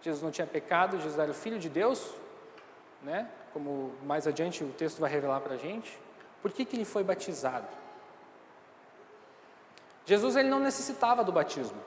Jesus 0.01 0.23
não 0.23 0.31
tinha 0.31 0.47
pecado, 0.47 0.95
Jesus 0.95 1.19
era 1.19 1.31
o 1.31 1.33
Filho 1.35 1.59
de 1.59 1.67
Deus, 1.67 2.13
né? 3.03 3.29
Como 3.55 3.93
mais 4.03 4.27
adiante 4.27 4.65
o 4.65 4.67
texto 4.67 4.99
vai 4.99 5.09
revelar 5.09 5.39
para 5.39 5.53
a 5.53 5.57
gente. 5.57 5.97
Por 6.41 6.51
que, 6.51 6.65
que 6.65 6.75
ele 6.75 6.83
foi 6.83 7.05
batizado? 7.05 7.69
Jesus 10.05 10.35
ele 10.35 10.49
não 10.49 10.59
necessitava 10.59 11.23
do 11.23 11.31
batismo. 11.31 11.77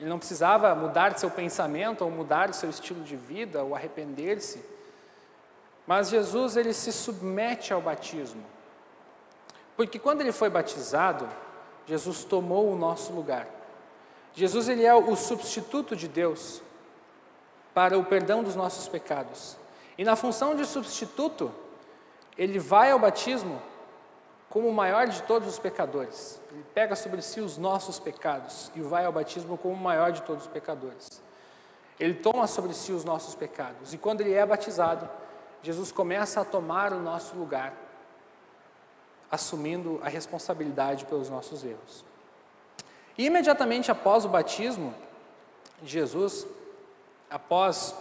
Ele 0.00 0.08
não 0.08 0.18
precisava 0.18 0.74
mudar 0.74 1.16
seu 1.16 1.30
pensamento 1.30 2.02
ou 2.02 2.10
mudar 2.10 2.52
seu 2.52 2.68
estilo 2.68 3.04
de 3.04 3.14
vida 3.14 3.62
ou 3.62 3.72
arrepender-se. 3.72 4.64
Mas 5.86 6.08
Jesus 6.08 6.56
ele 6.56 6.72
se 6.72 6.90
submete 6.90 7.72
ao 7.72 7.80
batismo. 7.80 8.42
Porque 9.76 9.96
quando 9.96 10.22
ele 10.22 10.32
foi 10.32 10.50
batizado, 10.50 11.28
Jesus 11.86 12.24
tomou 12.24 12.68
o 12.68 12.74
nosso 12.74 13.12
lugar. 13.12 13.46
Jesus 14.34 14.68
ele 14.68 14.84
é 14.84 14.92
o 14.92 15.14
substituto 15.14 15.94
de 15.94 16.08
Deus 16.08 16.60
para 17.72 17.96
o 17.96 18.04
perdão 18.04 18.42
dos 18.42 18.56
nossos 18.56 18.88
pecados. 18.88 19.56
E 20.00 20.04
na 20.04 20.16
função 20.16 20.54
de 20.54 20.64
substituto, 20.64 21.52
ele 22.38 22.58
vai 22.58 22.90
ao 22.90 22.98
batismo 22.98 23.60
como 24.48 24.66
o 24.66 24.72
maior 24.72 25.06
de 25.06 25.22
todos 25.24 25.46
os 25.46 25.58
pecadores. 25.58 26.40
Ele 26.50 26.64
pega 26.72 26.96
sobre 26.96 27.20
si 27.20 27.38
os 27.38 27.58
nossos 27.58 27.98
pecados 27.98 28.72
e 28.74 28.80
vai 28.80 29.04
ao 29.04 29.12
batismo 29.12 29.58
como 29.58 29.74
o 29.74 29.76
maior 29.76 30.10
de 30.10 30.22
todos 30.22 30.44
os 30.44 30.48
pecadores. 30.50 31.20
Ele 31.98 32.14
toma 32.14 32.46
sobre 32.46 32.72
si 32.72 32.92
os 32.92 33.04
nossos 33.04 33.34
pecados. 33.34 33.92
E 33.92 33.98
quando 33.98 34.22
ele 34.22 34.32
é 34.32 34.46
batizado, 34.46 35.06
Jesus 35.62 35.92
começa 35.92 36.40
a 36.40 36.46
tomar 36.46 36.94
o 36.94 36.98
nosso 36.98 37.36
lugar, 37.36 37.74
assumindo 39.30 40.00
a 40.02 40.08
responsabilidade 40.08 41.04
pelos 41.04 41.28
nossos 41.28 41.62
erros. 41.62 42.06
E 43.18 43.26
imediatamente 43.26 43.90
após 43.90 44.24
o 44.24 44.30
batismo 44.30 44.94
de 45.82 45.90
Jesus, 45.90 46.46
após 47.28 47.94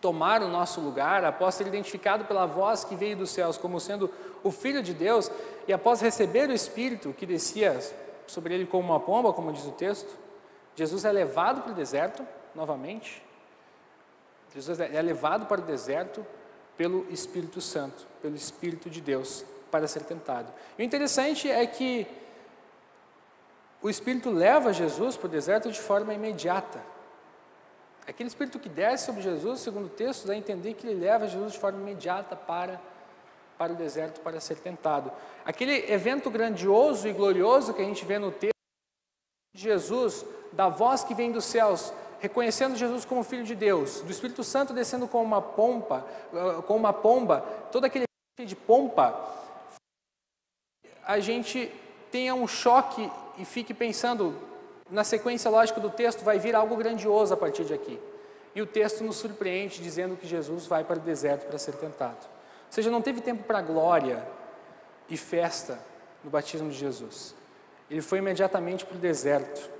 tomar 0.00 0.42
o 0.42 0.48
nosso 0.48 0.80
lugar, 0.80 1.24
após 1.24 1.54
ser 1.54 1.66
identificado 1.66 2.24
pela 2.24 2.46
voz 2.46 2.84
que 2.84 2.94
veio 2.94 3.16
dos 3.16 3.30
céus 3.30 3.56
como 3.56 3.80
sendo 3.80 4.10
o 4.42 4.50
Filho 4.50 4.82
de 4.82 4.94
Deus, 4.94 5.30
e 5.66 5.72
após 5.72 6.00
receber 6.00 6.48
o 6.48 6.52
Espírito 6.52 7.12
que 7.12 7.26
descia 7.26 7.78
sobre 8.26 8.54
ele 8.54 8.66
como 8.66 8.88
uma 8.88 9.00
pomba, 9.00 9.32
como 9.32 9.52
diz 9.52 9.64
o 9.64 9.72
texto, 9.72 10.16
Jesus 10.76 11.04
é 11.04 11.10
levado 11.10 11.62
para 11.62 11.72
o 11.72 11.74
deserto 11.74 12.24
novamente. 12.54 13.22
Jesus 14.54 14.80
é 14.80 15.02
levado 15.02 15.46
para 15.46 15.60
o 15.60 15.64
deserto 15.64 16.24
pelo 16.76 17.06
Espírito 17.10 17.60
Santo, 17.60 18.06
pelo 18.22 18.36
Espírito 18.36 18.88
de 18.88 19.00
Deus, 19.00 19.44
para 19.70 19.86
ser 19.88 20.04
tentado. 20.04 20.52
E 20.78 20.82
o 20.82 20.84
interessante 20.84 21.50
é 21.50 21.66
que 21.66 22.06
o 23.82 23.90
Espírito 23.90 24.30
leva 24.30 24.72
Jesus 24.72 25.16
para 25.16 25.26
o 25.26 25.30
deserto 25.30 25.70
de 25.70 25.80
forma 25.80 26.14
imediata. 26.14 26.80
Aquele 28.08 28.28
Espírito 28.28 28.58
que 28.58 28.70
desce 28.70 29.04
sobre 29.04 29.20
Jesus, 29.20 29.60
segundo 29.60 29.84
o 29.84 29.90
texto, 29.90 30.26
dá 30.26 30.32
a 30.32 30.36
entender 30.36 30.72
que 30.72 30.86
ele 30.86 30.98
leva 30.98 31.28
Jesus 31.28 31.52
de 31.52 31.58
forma 31.58 31.78
imediata 31.78 32.34
para, 32.34 32.80
para 33.58 33.74
o 33.74 33.76
deserto 33.76 34.20
para 34.22 34.40
ser 34.40 34.56
tentado. 34.56 35.12
Aquele 35.44 35.92
evento 35.92 36.30
grandioso 36.30 37.06
e 37.06 37.12
glorioso 37.12 37.74
que 37.74 37.82
a 37.82 37.84
gente 37.84 38.06
vê 38.06 38.18
no 38.18 38.32
texto 38.32 38.54
de 39.54 39.62
Jesus, 39.62 40.24
da 40.52 40.70
voz 40.70 41.04
que 41.04 41.14
vem 41.14 41.30
dos 41.30 41.44
céus, 41.44 41.92
reconhecendo 42.18 42.76
Jesus 42.76 43.04
como 43.04 43.22
Filho 43.22 43.44
de 43.44 43.54
Deus, 43.54 44.00
do 44.00 44.10
Espírito 44.10 44.42
Santo 44.42 44.72
descendo 44.72 45.06
com 45.06 45.22
uma 45.22 45.42
pompa, 45.42 46.06
ah, 46.32 46.62
com 46.62 46.76
uma 46.76 46.94
pomba, 46.94 47.42
todo 47.70 47.84
aquele 47.84 48.06
de 48.42 48.56
pompa, 48.56 49.22
a 51.04 51.20
gente 51.20 51.70
tenha 52.10 52.34
um 52.34 52.48
choque 52.48 53.10
e 53.36 53.44
fique 53.44 53.74
pensando, 53.74 54.34
na 54.90 55.04
sequência 55.04 55.50
lógica 55.50 55.80
do 55.80 55.90
texto, 55.90 56.24
vai 56.24 56.38
vir 56.38 56.54
algo 56.54 56.76
grandioso 56.76 57.34
a 57.34 57.36
partir 57.36 57.64
de 57.64 57.74
aqui. 57.74 58.00
E 58.54 58.62
o 58.62 58.66
texto 58.66 59.04
nos 59.04 59.16
surpreende 59.16 59.82
dizendo 59.82 60.16
que 60.16 60.26
Jesus 60.26 60.66
vai 60.66 60.82
para 60.82 60.98
o 60.98 61.00
deserto 61.00 61.46
para 61.46 61.58
ser 61.58 61.74
tentado. 61.74 62.18
Ou 62.18 62.72
seja, 62.72 62.90
não 62.90 63.02
teve 63.02 63.20
tempo 63.20 63.44
para 63.44 63.60
glória 63.60 64.26
e 65.08 65.16
festa 65.16 65.78
no 66.24 66.30
batismo 66.30 66.70
de 66.70 66.76
Jesus. 66.76 67.34
Ele 67.90 68.02
foi 68.02 68.18
imediatamente 68.18 68.84
para 68.84 68.96
o 68.96 69.00
deserto 69.00 69.70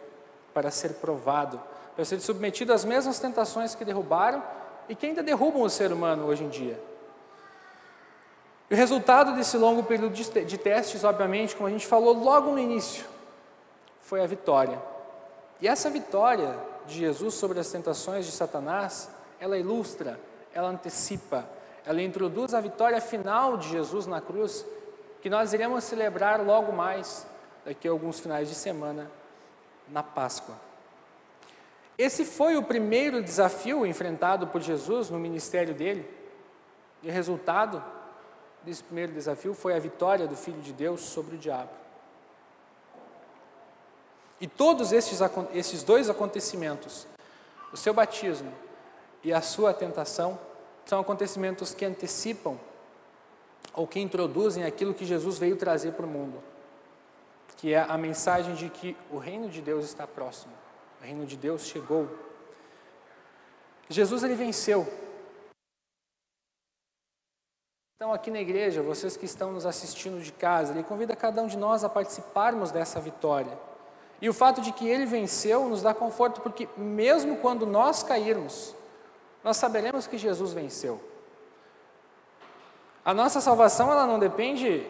para 0.55 0.71
ser 0.71 0.95
provado, 0.95 1.61
para 1.95 2.05
ser 2.05 2.21
submetido 2.21 2.73
às 2.73 2.85
mesmas 2.85 3.19
tentações 3.19 3.75
que 3.75 3.85
derrubaram 3.85 4.43
e 4.89 4.95
que 4.95 5.07
ainda 5.07 5.23
derrubam 5.23 5.63
o 5.63 5.71
ser 5.71 5.93
humano 5.93 6.27
hoje 6.27 6.45
em 6.45 6.49
dia. 6.49 6.81
E 8.71 8.75
o 8.75 8.77
resultado 8.77 9.35
desse 9.35 9.57
longo 9.57 9.83
período 9.83 10.15
de 10.15 10.59
testes, 10.59 11.05
obviamente, 11.05 11.57
como 11.57 11.69
a 11.69 11.71
gente 11.71 11.87
falou 11.87 12.15
logo 12.15 12.53
no 12.53 12.59
início, 12.59 13.05
foi 14.03 14.23
a 14.23 14.27
vitória. 14.27 14.81
E 15.61 15.67
essa 15.67 15.91
vitória 15.91 16.57
de 16.87 16.99
Jesus 16.99 17.35
sobre 17.35 17.59
as 17.59 17.71
tentações 17.71 18.25
de 18.25 18.33
Satanás, 18.33 19.11
ela 19.41 19.59
ilustra, 19.59 20.19
ela 20.53 20.69
antecipa, 20.69 21.49
ela 21.85 22.01
introduz 22.01 22.55
a 22.55 22.61
vitória 22.61 23.01
final 23.01 23.57
de 23.57 23.69
Jesus 23.69 24.07
na 24.07 24.21
cruz, 24.21 24.65
que 25.21 25.29
nós 25.29 25.53
iremos 25.53 25.85
celebrar 25.85 26.41
logo 26.45 26.73
mais, 26.73 27.27
daqui 27.65 27.89
a 27.89 27.91
alguns 27.91 28.21
finais 28.21 28.49
de 28.49 28.55
semana, 28.55 29.11
na 29.89 30.03
Páscoa. 30.03 30.55
Esse 31.97 32.25
foi 32.25 32.57
o 32.57 32.63
primeiro 32.63 33.23
desafio 33.23 33.85
enfrentado 33.85 34.47
por 34.47 34.61
Jesus 34.61 35.11
no 35.11 35.19
ministério 35.19 35.75
dele, 35.75 36.09
e 37.03 37.09
o 37.09 37.13
resultado 37.13 37.83
desse 38.63 38.83
primeiro 38.85 39.13
desafio 39.13 39.55
foi 39.55 39.75
a 39.75 39.79
vitória 39.81 40.27
do 40.27 40.37
Filho 40.37 40.61
de 40.61 40.73
Deus 40.73 41.01
sobre 41.01 41.35
o 41.35 41.39
diabo. 41.39 41.78
E 44.41 44.47
todos 44.47 44.93
esses, 44.93 45.21
esses 45.53 45.83
dois 45.83 46.09
acontecimentos, 46.09 47.07
o 47.73 47.77
seu 47.77 47.93
batismo 47.93 48.53
e 49.23 49.33
a 49.33 49.41
sua 49.41 49.75
tentação, 49.75 50.39
são 50.85 51.01
acontecimentos 51.01 51.75
que 51.75 51.85
antecipam 51.85 52.59
ou 53.75 53.87
que 53.87 54.01
introduzem 54.01 54.65
aquilo 54.65 54.95
que 54.95 55.05
Jesus 55.05 55.39
veio 55.39 55.57
trazer 55.57 55.93
para 55.93 56.07
o 56.07 56.09
mundo, 56.09 56.43
que 57.57 57.75
é 57.75 57.81
a 57.81 57.99
mensagem 57.99 58.55
de 58.55 58.71
que 58.71 58.97
o 59.11 59.19
reino 59.19 59.49
de 59.49 59.61
Deus 59.61 59.85
está 59.85 60.07
próximo, 60.07 60.53
o 61.01 61.05
reino 61.05 61.27
de 61.27 61.37
Deus 61.37 61.67
chegou. 61.67 62.09
Jesus 63.89 64.23
ele 64.23 64.35
venceu, 64.35 64.87
estão 67.95 68.13
aqui 68.13 68.31
na 68.31 68.41
igreja, 68.41 68.81
vocês 68.81 69.17
que 69.17 69.25
estão 69.25 69.53
nos 69.53 69.67
assistindo 69.67 70.23
de 70.23 70.31
casa, 70.31 70.73
Ele 70.73 70.85
convida 70.85 71.17
cada 71.17 71.43
um 71.43 71.49
de 71.49 71.57
nós 71.57 71.83
a 71.83 71.89
participarmos 71.89 72.71
dessa 72.71 73.01
vitória. 73.01 73.59
E 74.21 74.29
o 74.29 74.35
fato 74.35 74.61
de 74.61 74.73
que 74.73 74.89
Ele 74.89 75.07
venceu 75.07 75.69
nos 75.69 75.83
dá 75.83 75.95
conforto, 75.95 76.41
porque 76.41 76.69
mesmo 76.77 77.37
quando 77.37 77.65
nós 77.65 78.03
cairmos, 78.03 78.75
nós 79.45 79.57
saberemos 79.57 80.07
que 80.07 80.19
Jesus 80.19 80.53
venceu. 80.53 81.01
A 83.05 83.15
nossa 83.15 83.41
salvação 83.41 83.91
ela 83.91 84.07
não 84.07 84.19
depende 84.19 84.87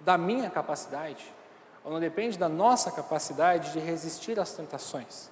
da 0.00 0.16
minha 0.18 0.50
capacidade, 0.50 1.34
ou 1.82 1.92
não 1.92 1.98
depende 1.98 2.38
da 2.38 2.48
nossa 2.48 2.92
capacidade 2.92 3.72
de 3.72 3.78
resistir 3.78 4.38
às 4.38 4.52
tentações, 4.52 5.30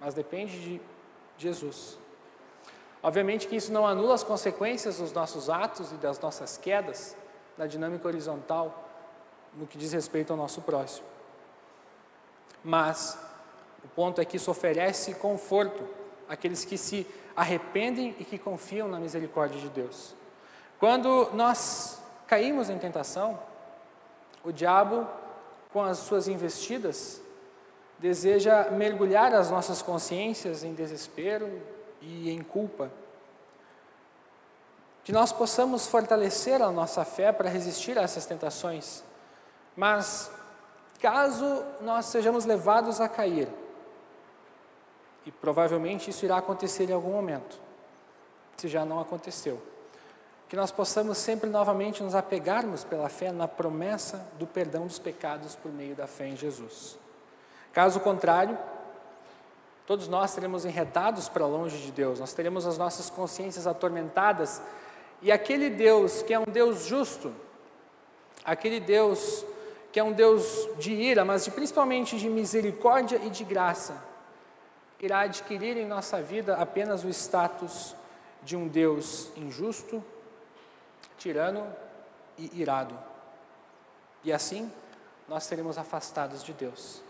mas 0.00 0.12
depende 0.12 0.60
de 0.60 0.80
Jesus. 1.38 1.96
Obviamente 3.02 3.46
que 3.46 3.56
isso 3.56 3.72
não 3.72 3.86
anula 3.86 4.14
as 4.14 4.24
consequências 4.24 4.98
dos 4.98 5.12
nossos 5.12 5.48
atos 5.48 5.92
e 5.92 5.96
das 5.96 6.18
nossas 6.18 6.56
quedas 6.56 7.16
na 7.56 7.66
dinâmica 7.66 8.08
horizontal 8.08 8.88
no 9.54 9.66
que 9.66 9.78
diz 9.78 9.92
respeito 9.92 10.32
ao 10.32 10.36
nosso 10.36 10.62
próximo. 10.62 11.13
Mas 12.64 13.18
o 13.84 13.88
ponto 13.88 14.20
é 14.20 14.24
que 14.24 14.36
isso 14.36 14.50
oferece 14.50 15.14
conforto 15.14 15.86
àqueles 16.28 16.64
que 16.64 16.78
se 16.78 17.06
arrependem 17.36 18.16
e 18.18 18.24
que 18.24 18.38
confiam 18.38 18.88
na 18.88 18.98
misericórdia 18.98 19.60
de 19.60 19.68
Deus. 19.68 20.14
Quando 20.80 21.30
nós 21.34 22.02
caímos 22.26 22.70
em 22.70 22.78
tentação, 22.78 23.38
o 24.42 24.50
diabo, 24.50 25.06
com 25.72 25.82
as 25.82 25.98
suas 25.98 26.26
investidas, 26.26 27.20
deseja 27.98 28.70
mergulhar 28.70 29.34
as 29.34 29.50
nossas 29.50 29.82
consciências 29.82 30.64
em 30.64 30.74
desespero, 30.74 31.48
e 32.06 32.30
em 32.30 32.42
culpa. 32.42 32.90
Que 35.02 35.12
nós 35.12 35.32
possamos 35.32 35.86
fortalecer 35.86 36.62
a 36.62 36.70
nossa 36.70 37.04
fé 37.04 37.32
para 37.32 37.48
resistir 37.48 37.98
a 37.98 38.02
essas 38.02 38.26
tentações. 38.26 39.02
Mas, 39.76 40.30
caso 41.04 41.62
nós 41.82 42.06
sejamos 42.06 42.46
levados 42.46 42.98
a 42.98 43.06
cair, 43.06 43.46
e 45.26 45.30
provavelmente 45.30 46.08
isso 46.08 46.24
irá 46.24 46.38
acontecer 46.38 46.88
em 46.88 46.94
algum 46.94 47.12
momento, 47.12 47.60
se 48.56 48.68
já 48.68 48.86
não 48.86 48.98
aconteceu, 48.98 49.60
que 50.48 50.56
nós 50.56 50.70
possamos 50.70 51.18
sempre 51.18 51.50
novamente 51.50 52.02
nos 52.02 52.14
apegarmos 52.14 52.84
pela 52.84 53.10
fé 53.10 53.30
na 53.30 53.46
promessa 53.46 54.26
do 54.38 54.46
perdão 54.46 54.86
dos 54.86 54.98
pecados 54.98 55.54
por 55.54 55.70
meio 55.70 55.94
da 55.94 56.06
fé 56.06 56.28
em 56.28 56.36
Jesus. 56.36 56.96
Caso 57.70 58.00
contrário, 58.00 58.56
Todos 59.86 60.08
nós 60.08 60.30
seremos 60.30 60.64
enredados 60.64 61.28
para 61.28 61.44
longe 61.44 61.76
de 61.76 61.92
Deus, 61.92 62.18
nós 62.18 62.32
teremos 62.32 62.66
as 62.66 62.78
nossas 62.78 63.10
consciências 63.10 63.66
atormentadas, 63.66 64.62
e 65.20 65.30
aquele 65.30 65.68
Deus 65.68 66.22
que 66.22 66.32
é 66.32 66.38
um 66.38 66.46
Deus 66.46 66.86
justo, 66.86 67.30
aquele 68.42 68.80
Deus 68.80 69.44
que 69.94 70.00
é 70.00 70.02
um 70.02 70.10
Deus 70.10 70.68
de 70.76 70.92
ira, 70.92 71.24
mas 71.24 71.44
de, 71.44 71.52
principalmente 71.52 72.18
de 72.18 72.28
misericórdia 72.28 73.20
e 73.22 73.30
de 73.30 73.44
graça, 73.44 73.94
irá 74.98 75.20
adquirir 75.20 75.76
em 75.76 75.86
nossa 75.86 76.20
vida 76.20 76.56
apenas 76.56 77.04
o 77.04 77.08
status 77.10 77.94
de 78.42 78.56
um 78.56 78.66
Deus 78.66 79.30
injusto, 79.36 80.02
tirano 81.16 81.64
e 82.36 82.50
irado. 82.60 82.98
E 84.24 84.32
assim, 84.32 84.68
nós 85.28 85.44
seremos 85.44 85.78
afastados 85.78 86.42
de 86.42 86.52
Deus 86.52 87.00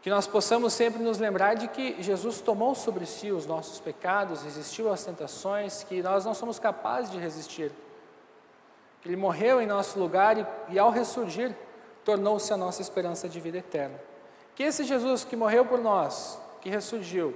que 0.00 0.10
nós 0.10 0.26
possamos 0.26 0.74
sempre 0.74 1.02
nos 1.02 1.16
lembrar 1.16 1.54
de 1.54 1.66
que 1.66 2.02
Jesus 2.02 2.38
tomou 2.38 2.74
sobre 2.74 3.06
si 3.06 3.32
os 3.32 3.46
nossos 3.46 3.80
pecados, 3.80 4.42
resistiu 4.42 4.92
às 4.92 5.02
tentações 5.02 5.82
que 5.82 6.02
nós 6.02 6.26
não 6.26 6.34
somos 6.34 6.58
capazes 6.58 7.10
de 7.10 7.16
resistir. 7.16 7.72
Que 9.00 9.08
Ele 9.08 9.16
morreu 9.16 9.62
em 9.62 9.66
nosso 9.66 9.98
lugar 9.98 10.36
e, 10.36 10.46
e 10.68 10.78
ao 10.78 10.90
ressurgir, 10.90 11.56
tornou-se 12.04 12.52
a 12.52 12.56
nossa 12.56 12.82
esperança 12.82 13.28
de 13.28 13.40
vida 13.40 13.58
eterna. 13.58 13.98
Que 14.54 14.62
esse 14.62 14.84
Jesus 14.84 15.24
que 15.24 15.36
morreu 15.36 15.64
por 15.64 15.78
nós, 15.78 16.38
que 16.60 16.68
ressurgiu, 16.68 17.34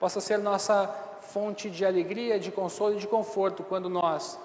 possa 0.00 0.20
ser 0.20 0.38
nossa 0.38 0.86
fonte 1.20 1.70
de 1.70 1.84
alegria, 1.84 2.38
de 2.40 2.50
consolo 2.50 2.94
e 2.94 2.98
de 2.98 3.06
conforto 3.06 3.62
quando 3.62 3.88
nós 3.88 4.38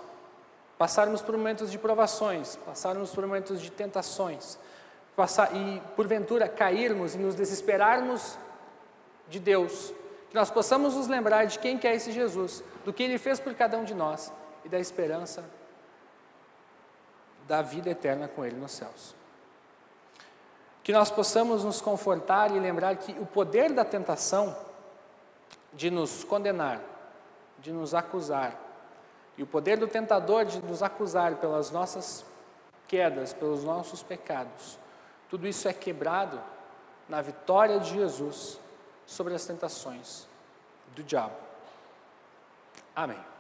passarmos 0.77 1.21
por 1.21 1.37
momentos 1.37 1.71
de 1.71 1.77
provações, 1.77 2.55
passarmos 2.57 3.11
por 3.11 3.25
momentos 3.25 3.61
de 3.61 3.71
tentações, 3.71 4.57
passar, 5.15 5.55
e 5.55 5.81
porventura 5.95 6.47
cairmos 6.49 7.15
e 7.15 7.17
nos 7.17 7.35
desesperarmos 7.35 8.37
de 9.29 9.39
Deus, 9.39 9.93
que 10.29 10.35
nós 10.35 10.51
possamos 10.51 10.95
nos 10.95 11.07
lembrar 11.07 11.45
de 11.45 11.59
quem 11.59 11.77
que 11.77 11.87
é 11.87 11.95
esse 11.95 12.11
Jesus, 12.11 12.63
do 12.83 12.91
que 12.91 13.03
Ele 13.03 13.17
fez 13.17 13.39
por 13.39 13.53
cada 13.53 13.77
um 13.77 13.83
de 13.83 13.93
nós 13.93 14.31
e 14.65 14.69
da 14.69 14.79
esperança 14.79 15.45
da 17.47 17.61
vida 17.61 17.89
eterna 17.89 18.27
com 18.27 18.43
Ele 18.43 18.57
nos 18.57 18.71
céus. 18.71 19.22
Que 20.83 20.91
nós 20.91 21.09
possamos 21.09 21.63
nos 21.63 21.81
confortar 21.81 22.51
e 22.51 22.59
lembrar 22.59 22.97
que 22.97 23.13
o 23.13 23.25
poder 23.25 23.71
da 23.71 23.85
tentação 23.85 24.55
de 25.71 25.89
nos 25.89 26.23
condenar, 26.23 26.81
de 27.59 27.71
nos 27.71 27.93
acusar, 27.93 28.59
e 29.37 29.43
o 29.43 29.47
poder 29.47 29.77
do 29.77 29.87
tentador 29.87 30.45
de 30.45 30.61
nos 30.61 30.83
acusar 30.83 31.35
pelas 31.37 31.71
nossas 31.71 32.23
quedas, 32.87 33.33
pelos 33.33 33.63
nossos 33.63 34.03
pecados, 34.03 34.77
tudo 35.29 35.47
isso 35.47 35.67
é 35.67 35.73
quebrado 35.73 36.39
na 37.09 37.21
vitória 37.21 37.79
de 37.79 37.95
Jesus 37.95 38.59
sobre 39.05 39.33
as 39.33 39.45
tentações 39.45 40.27
do 40.95 41.03
diabo. 41.03 41.35
Amém. 42.95 43.32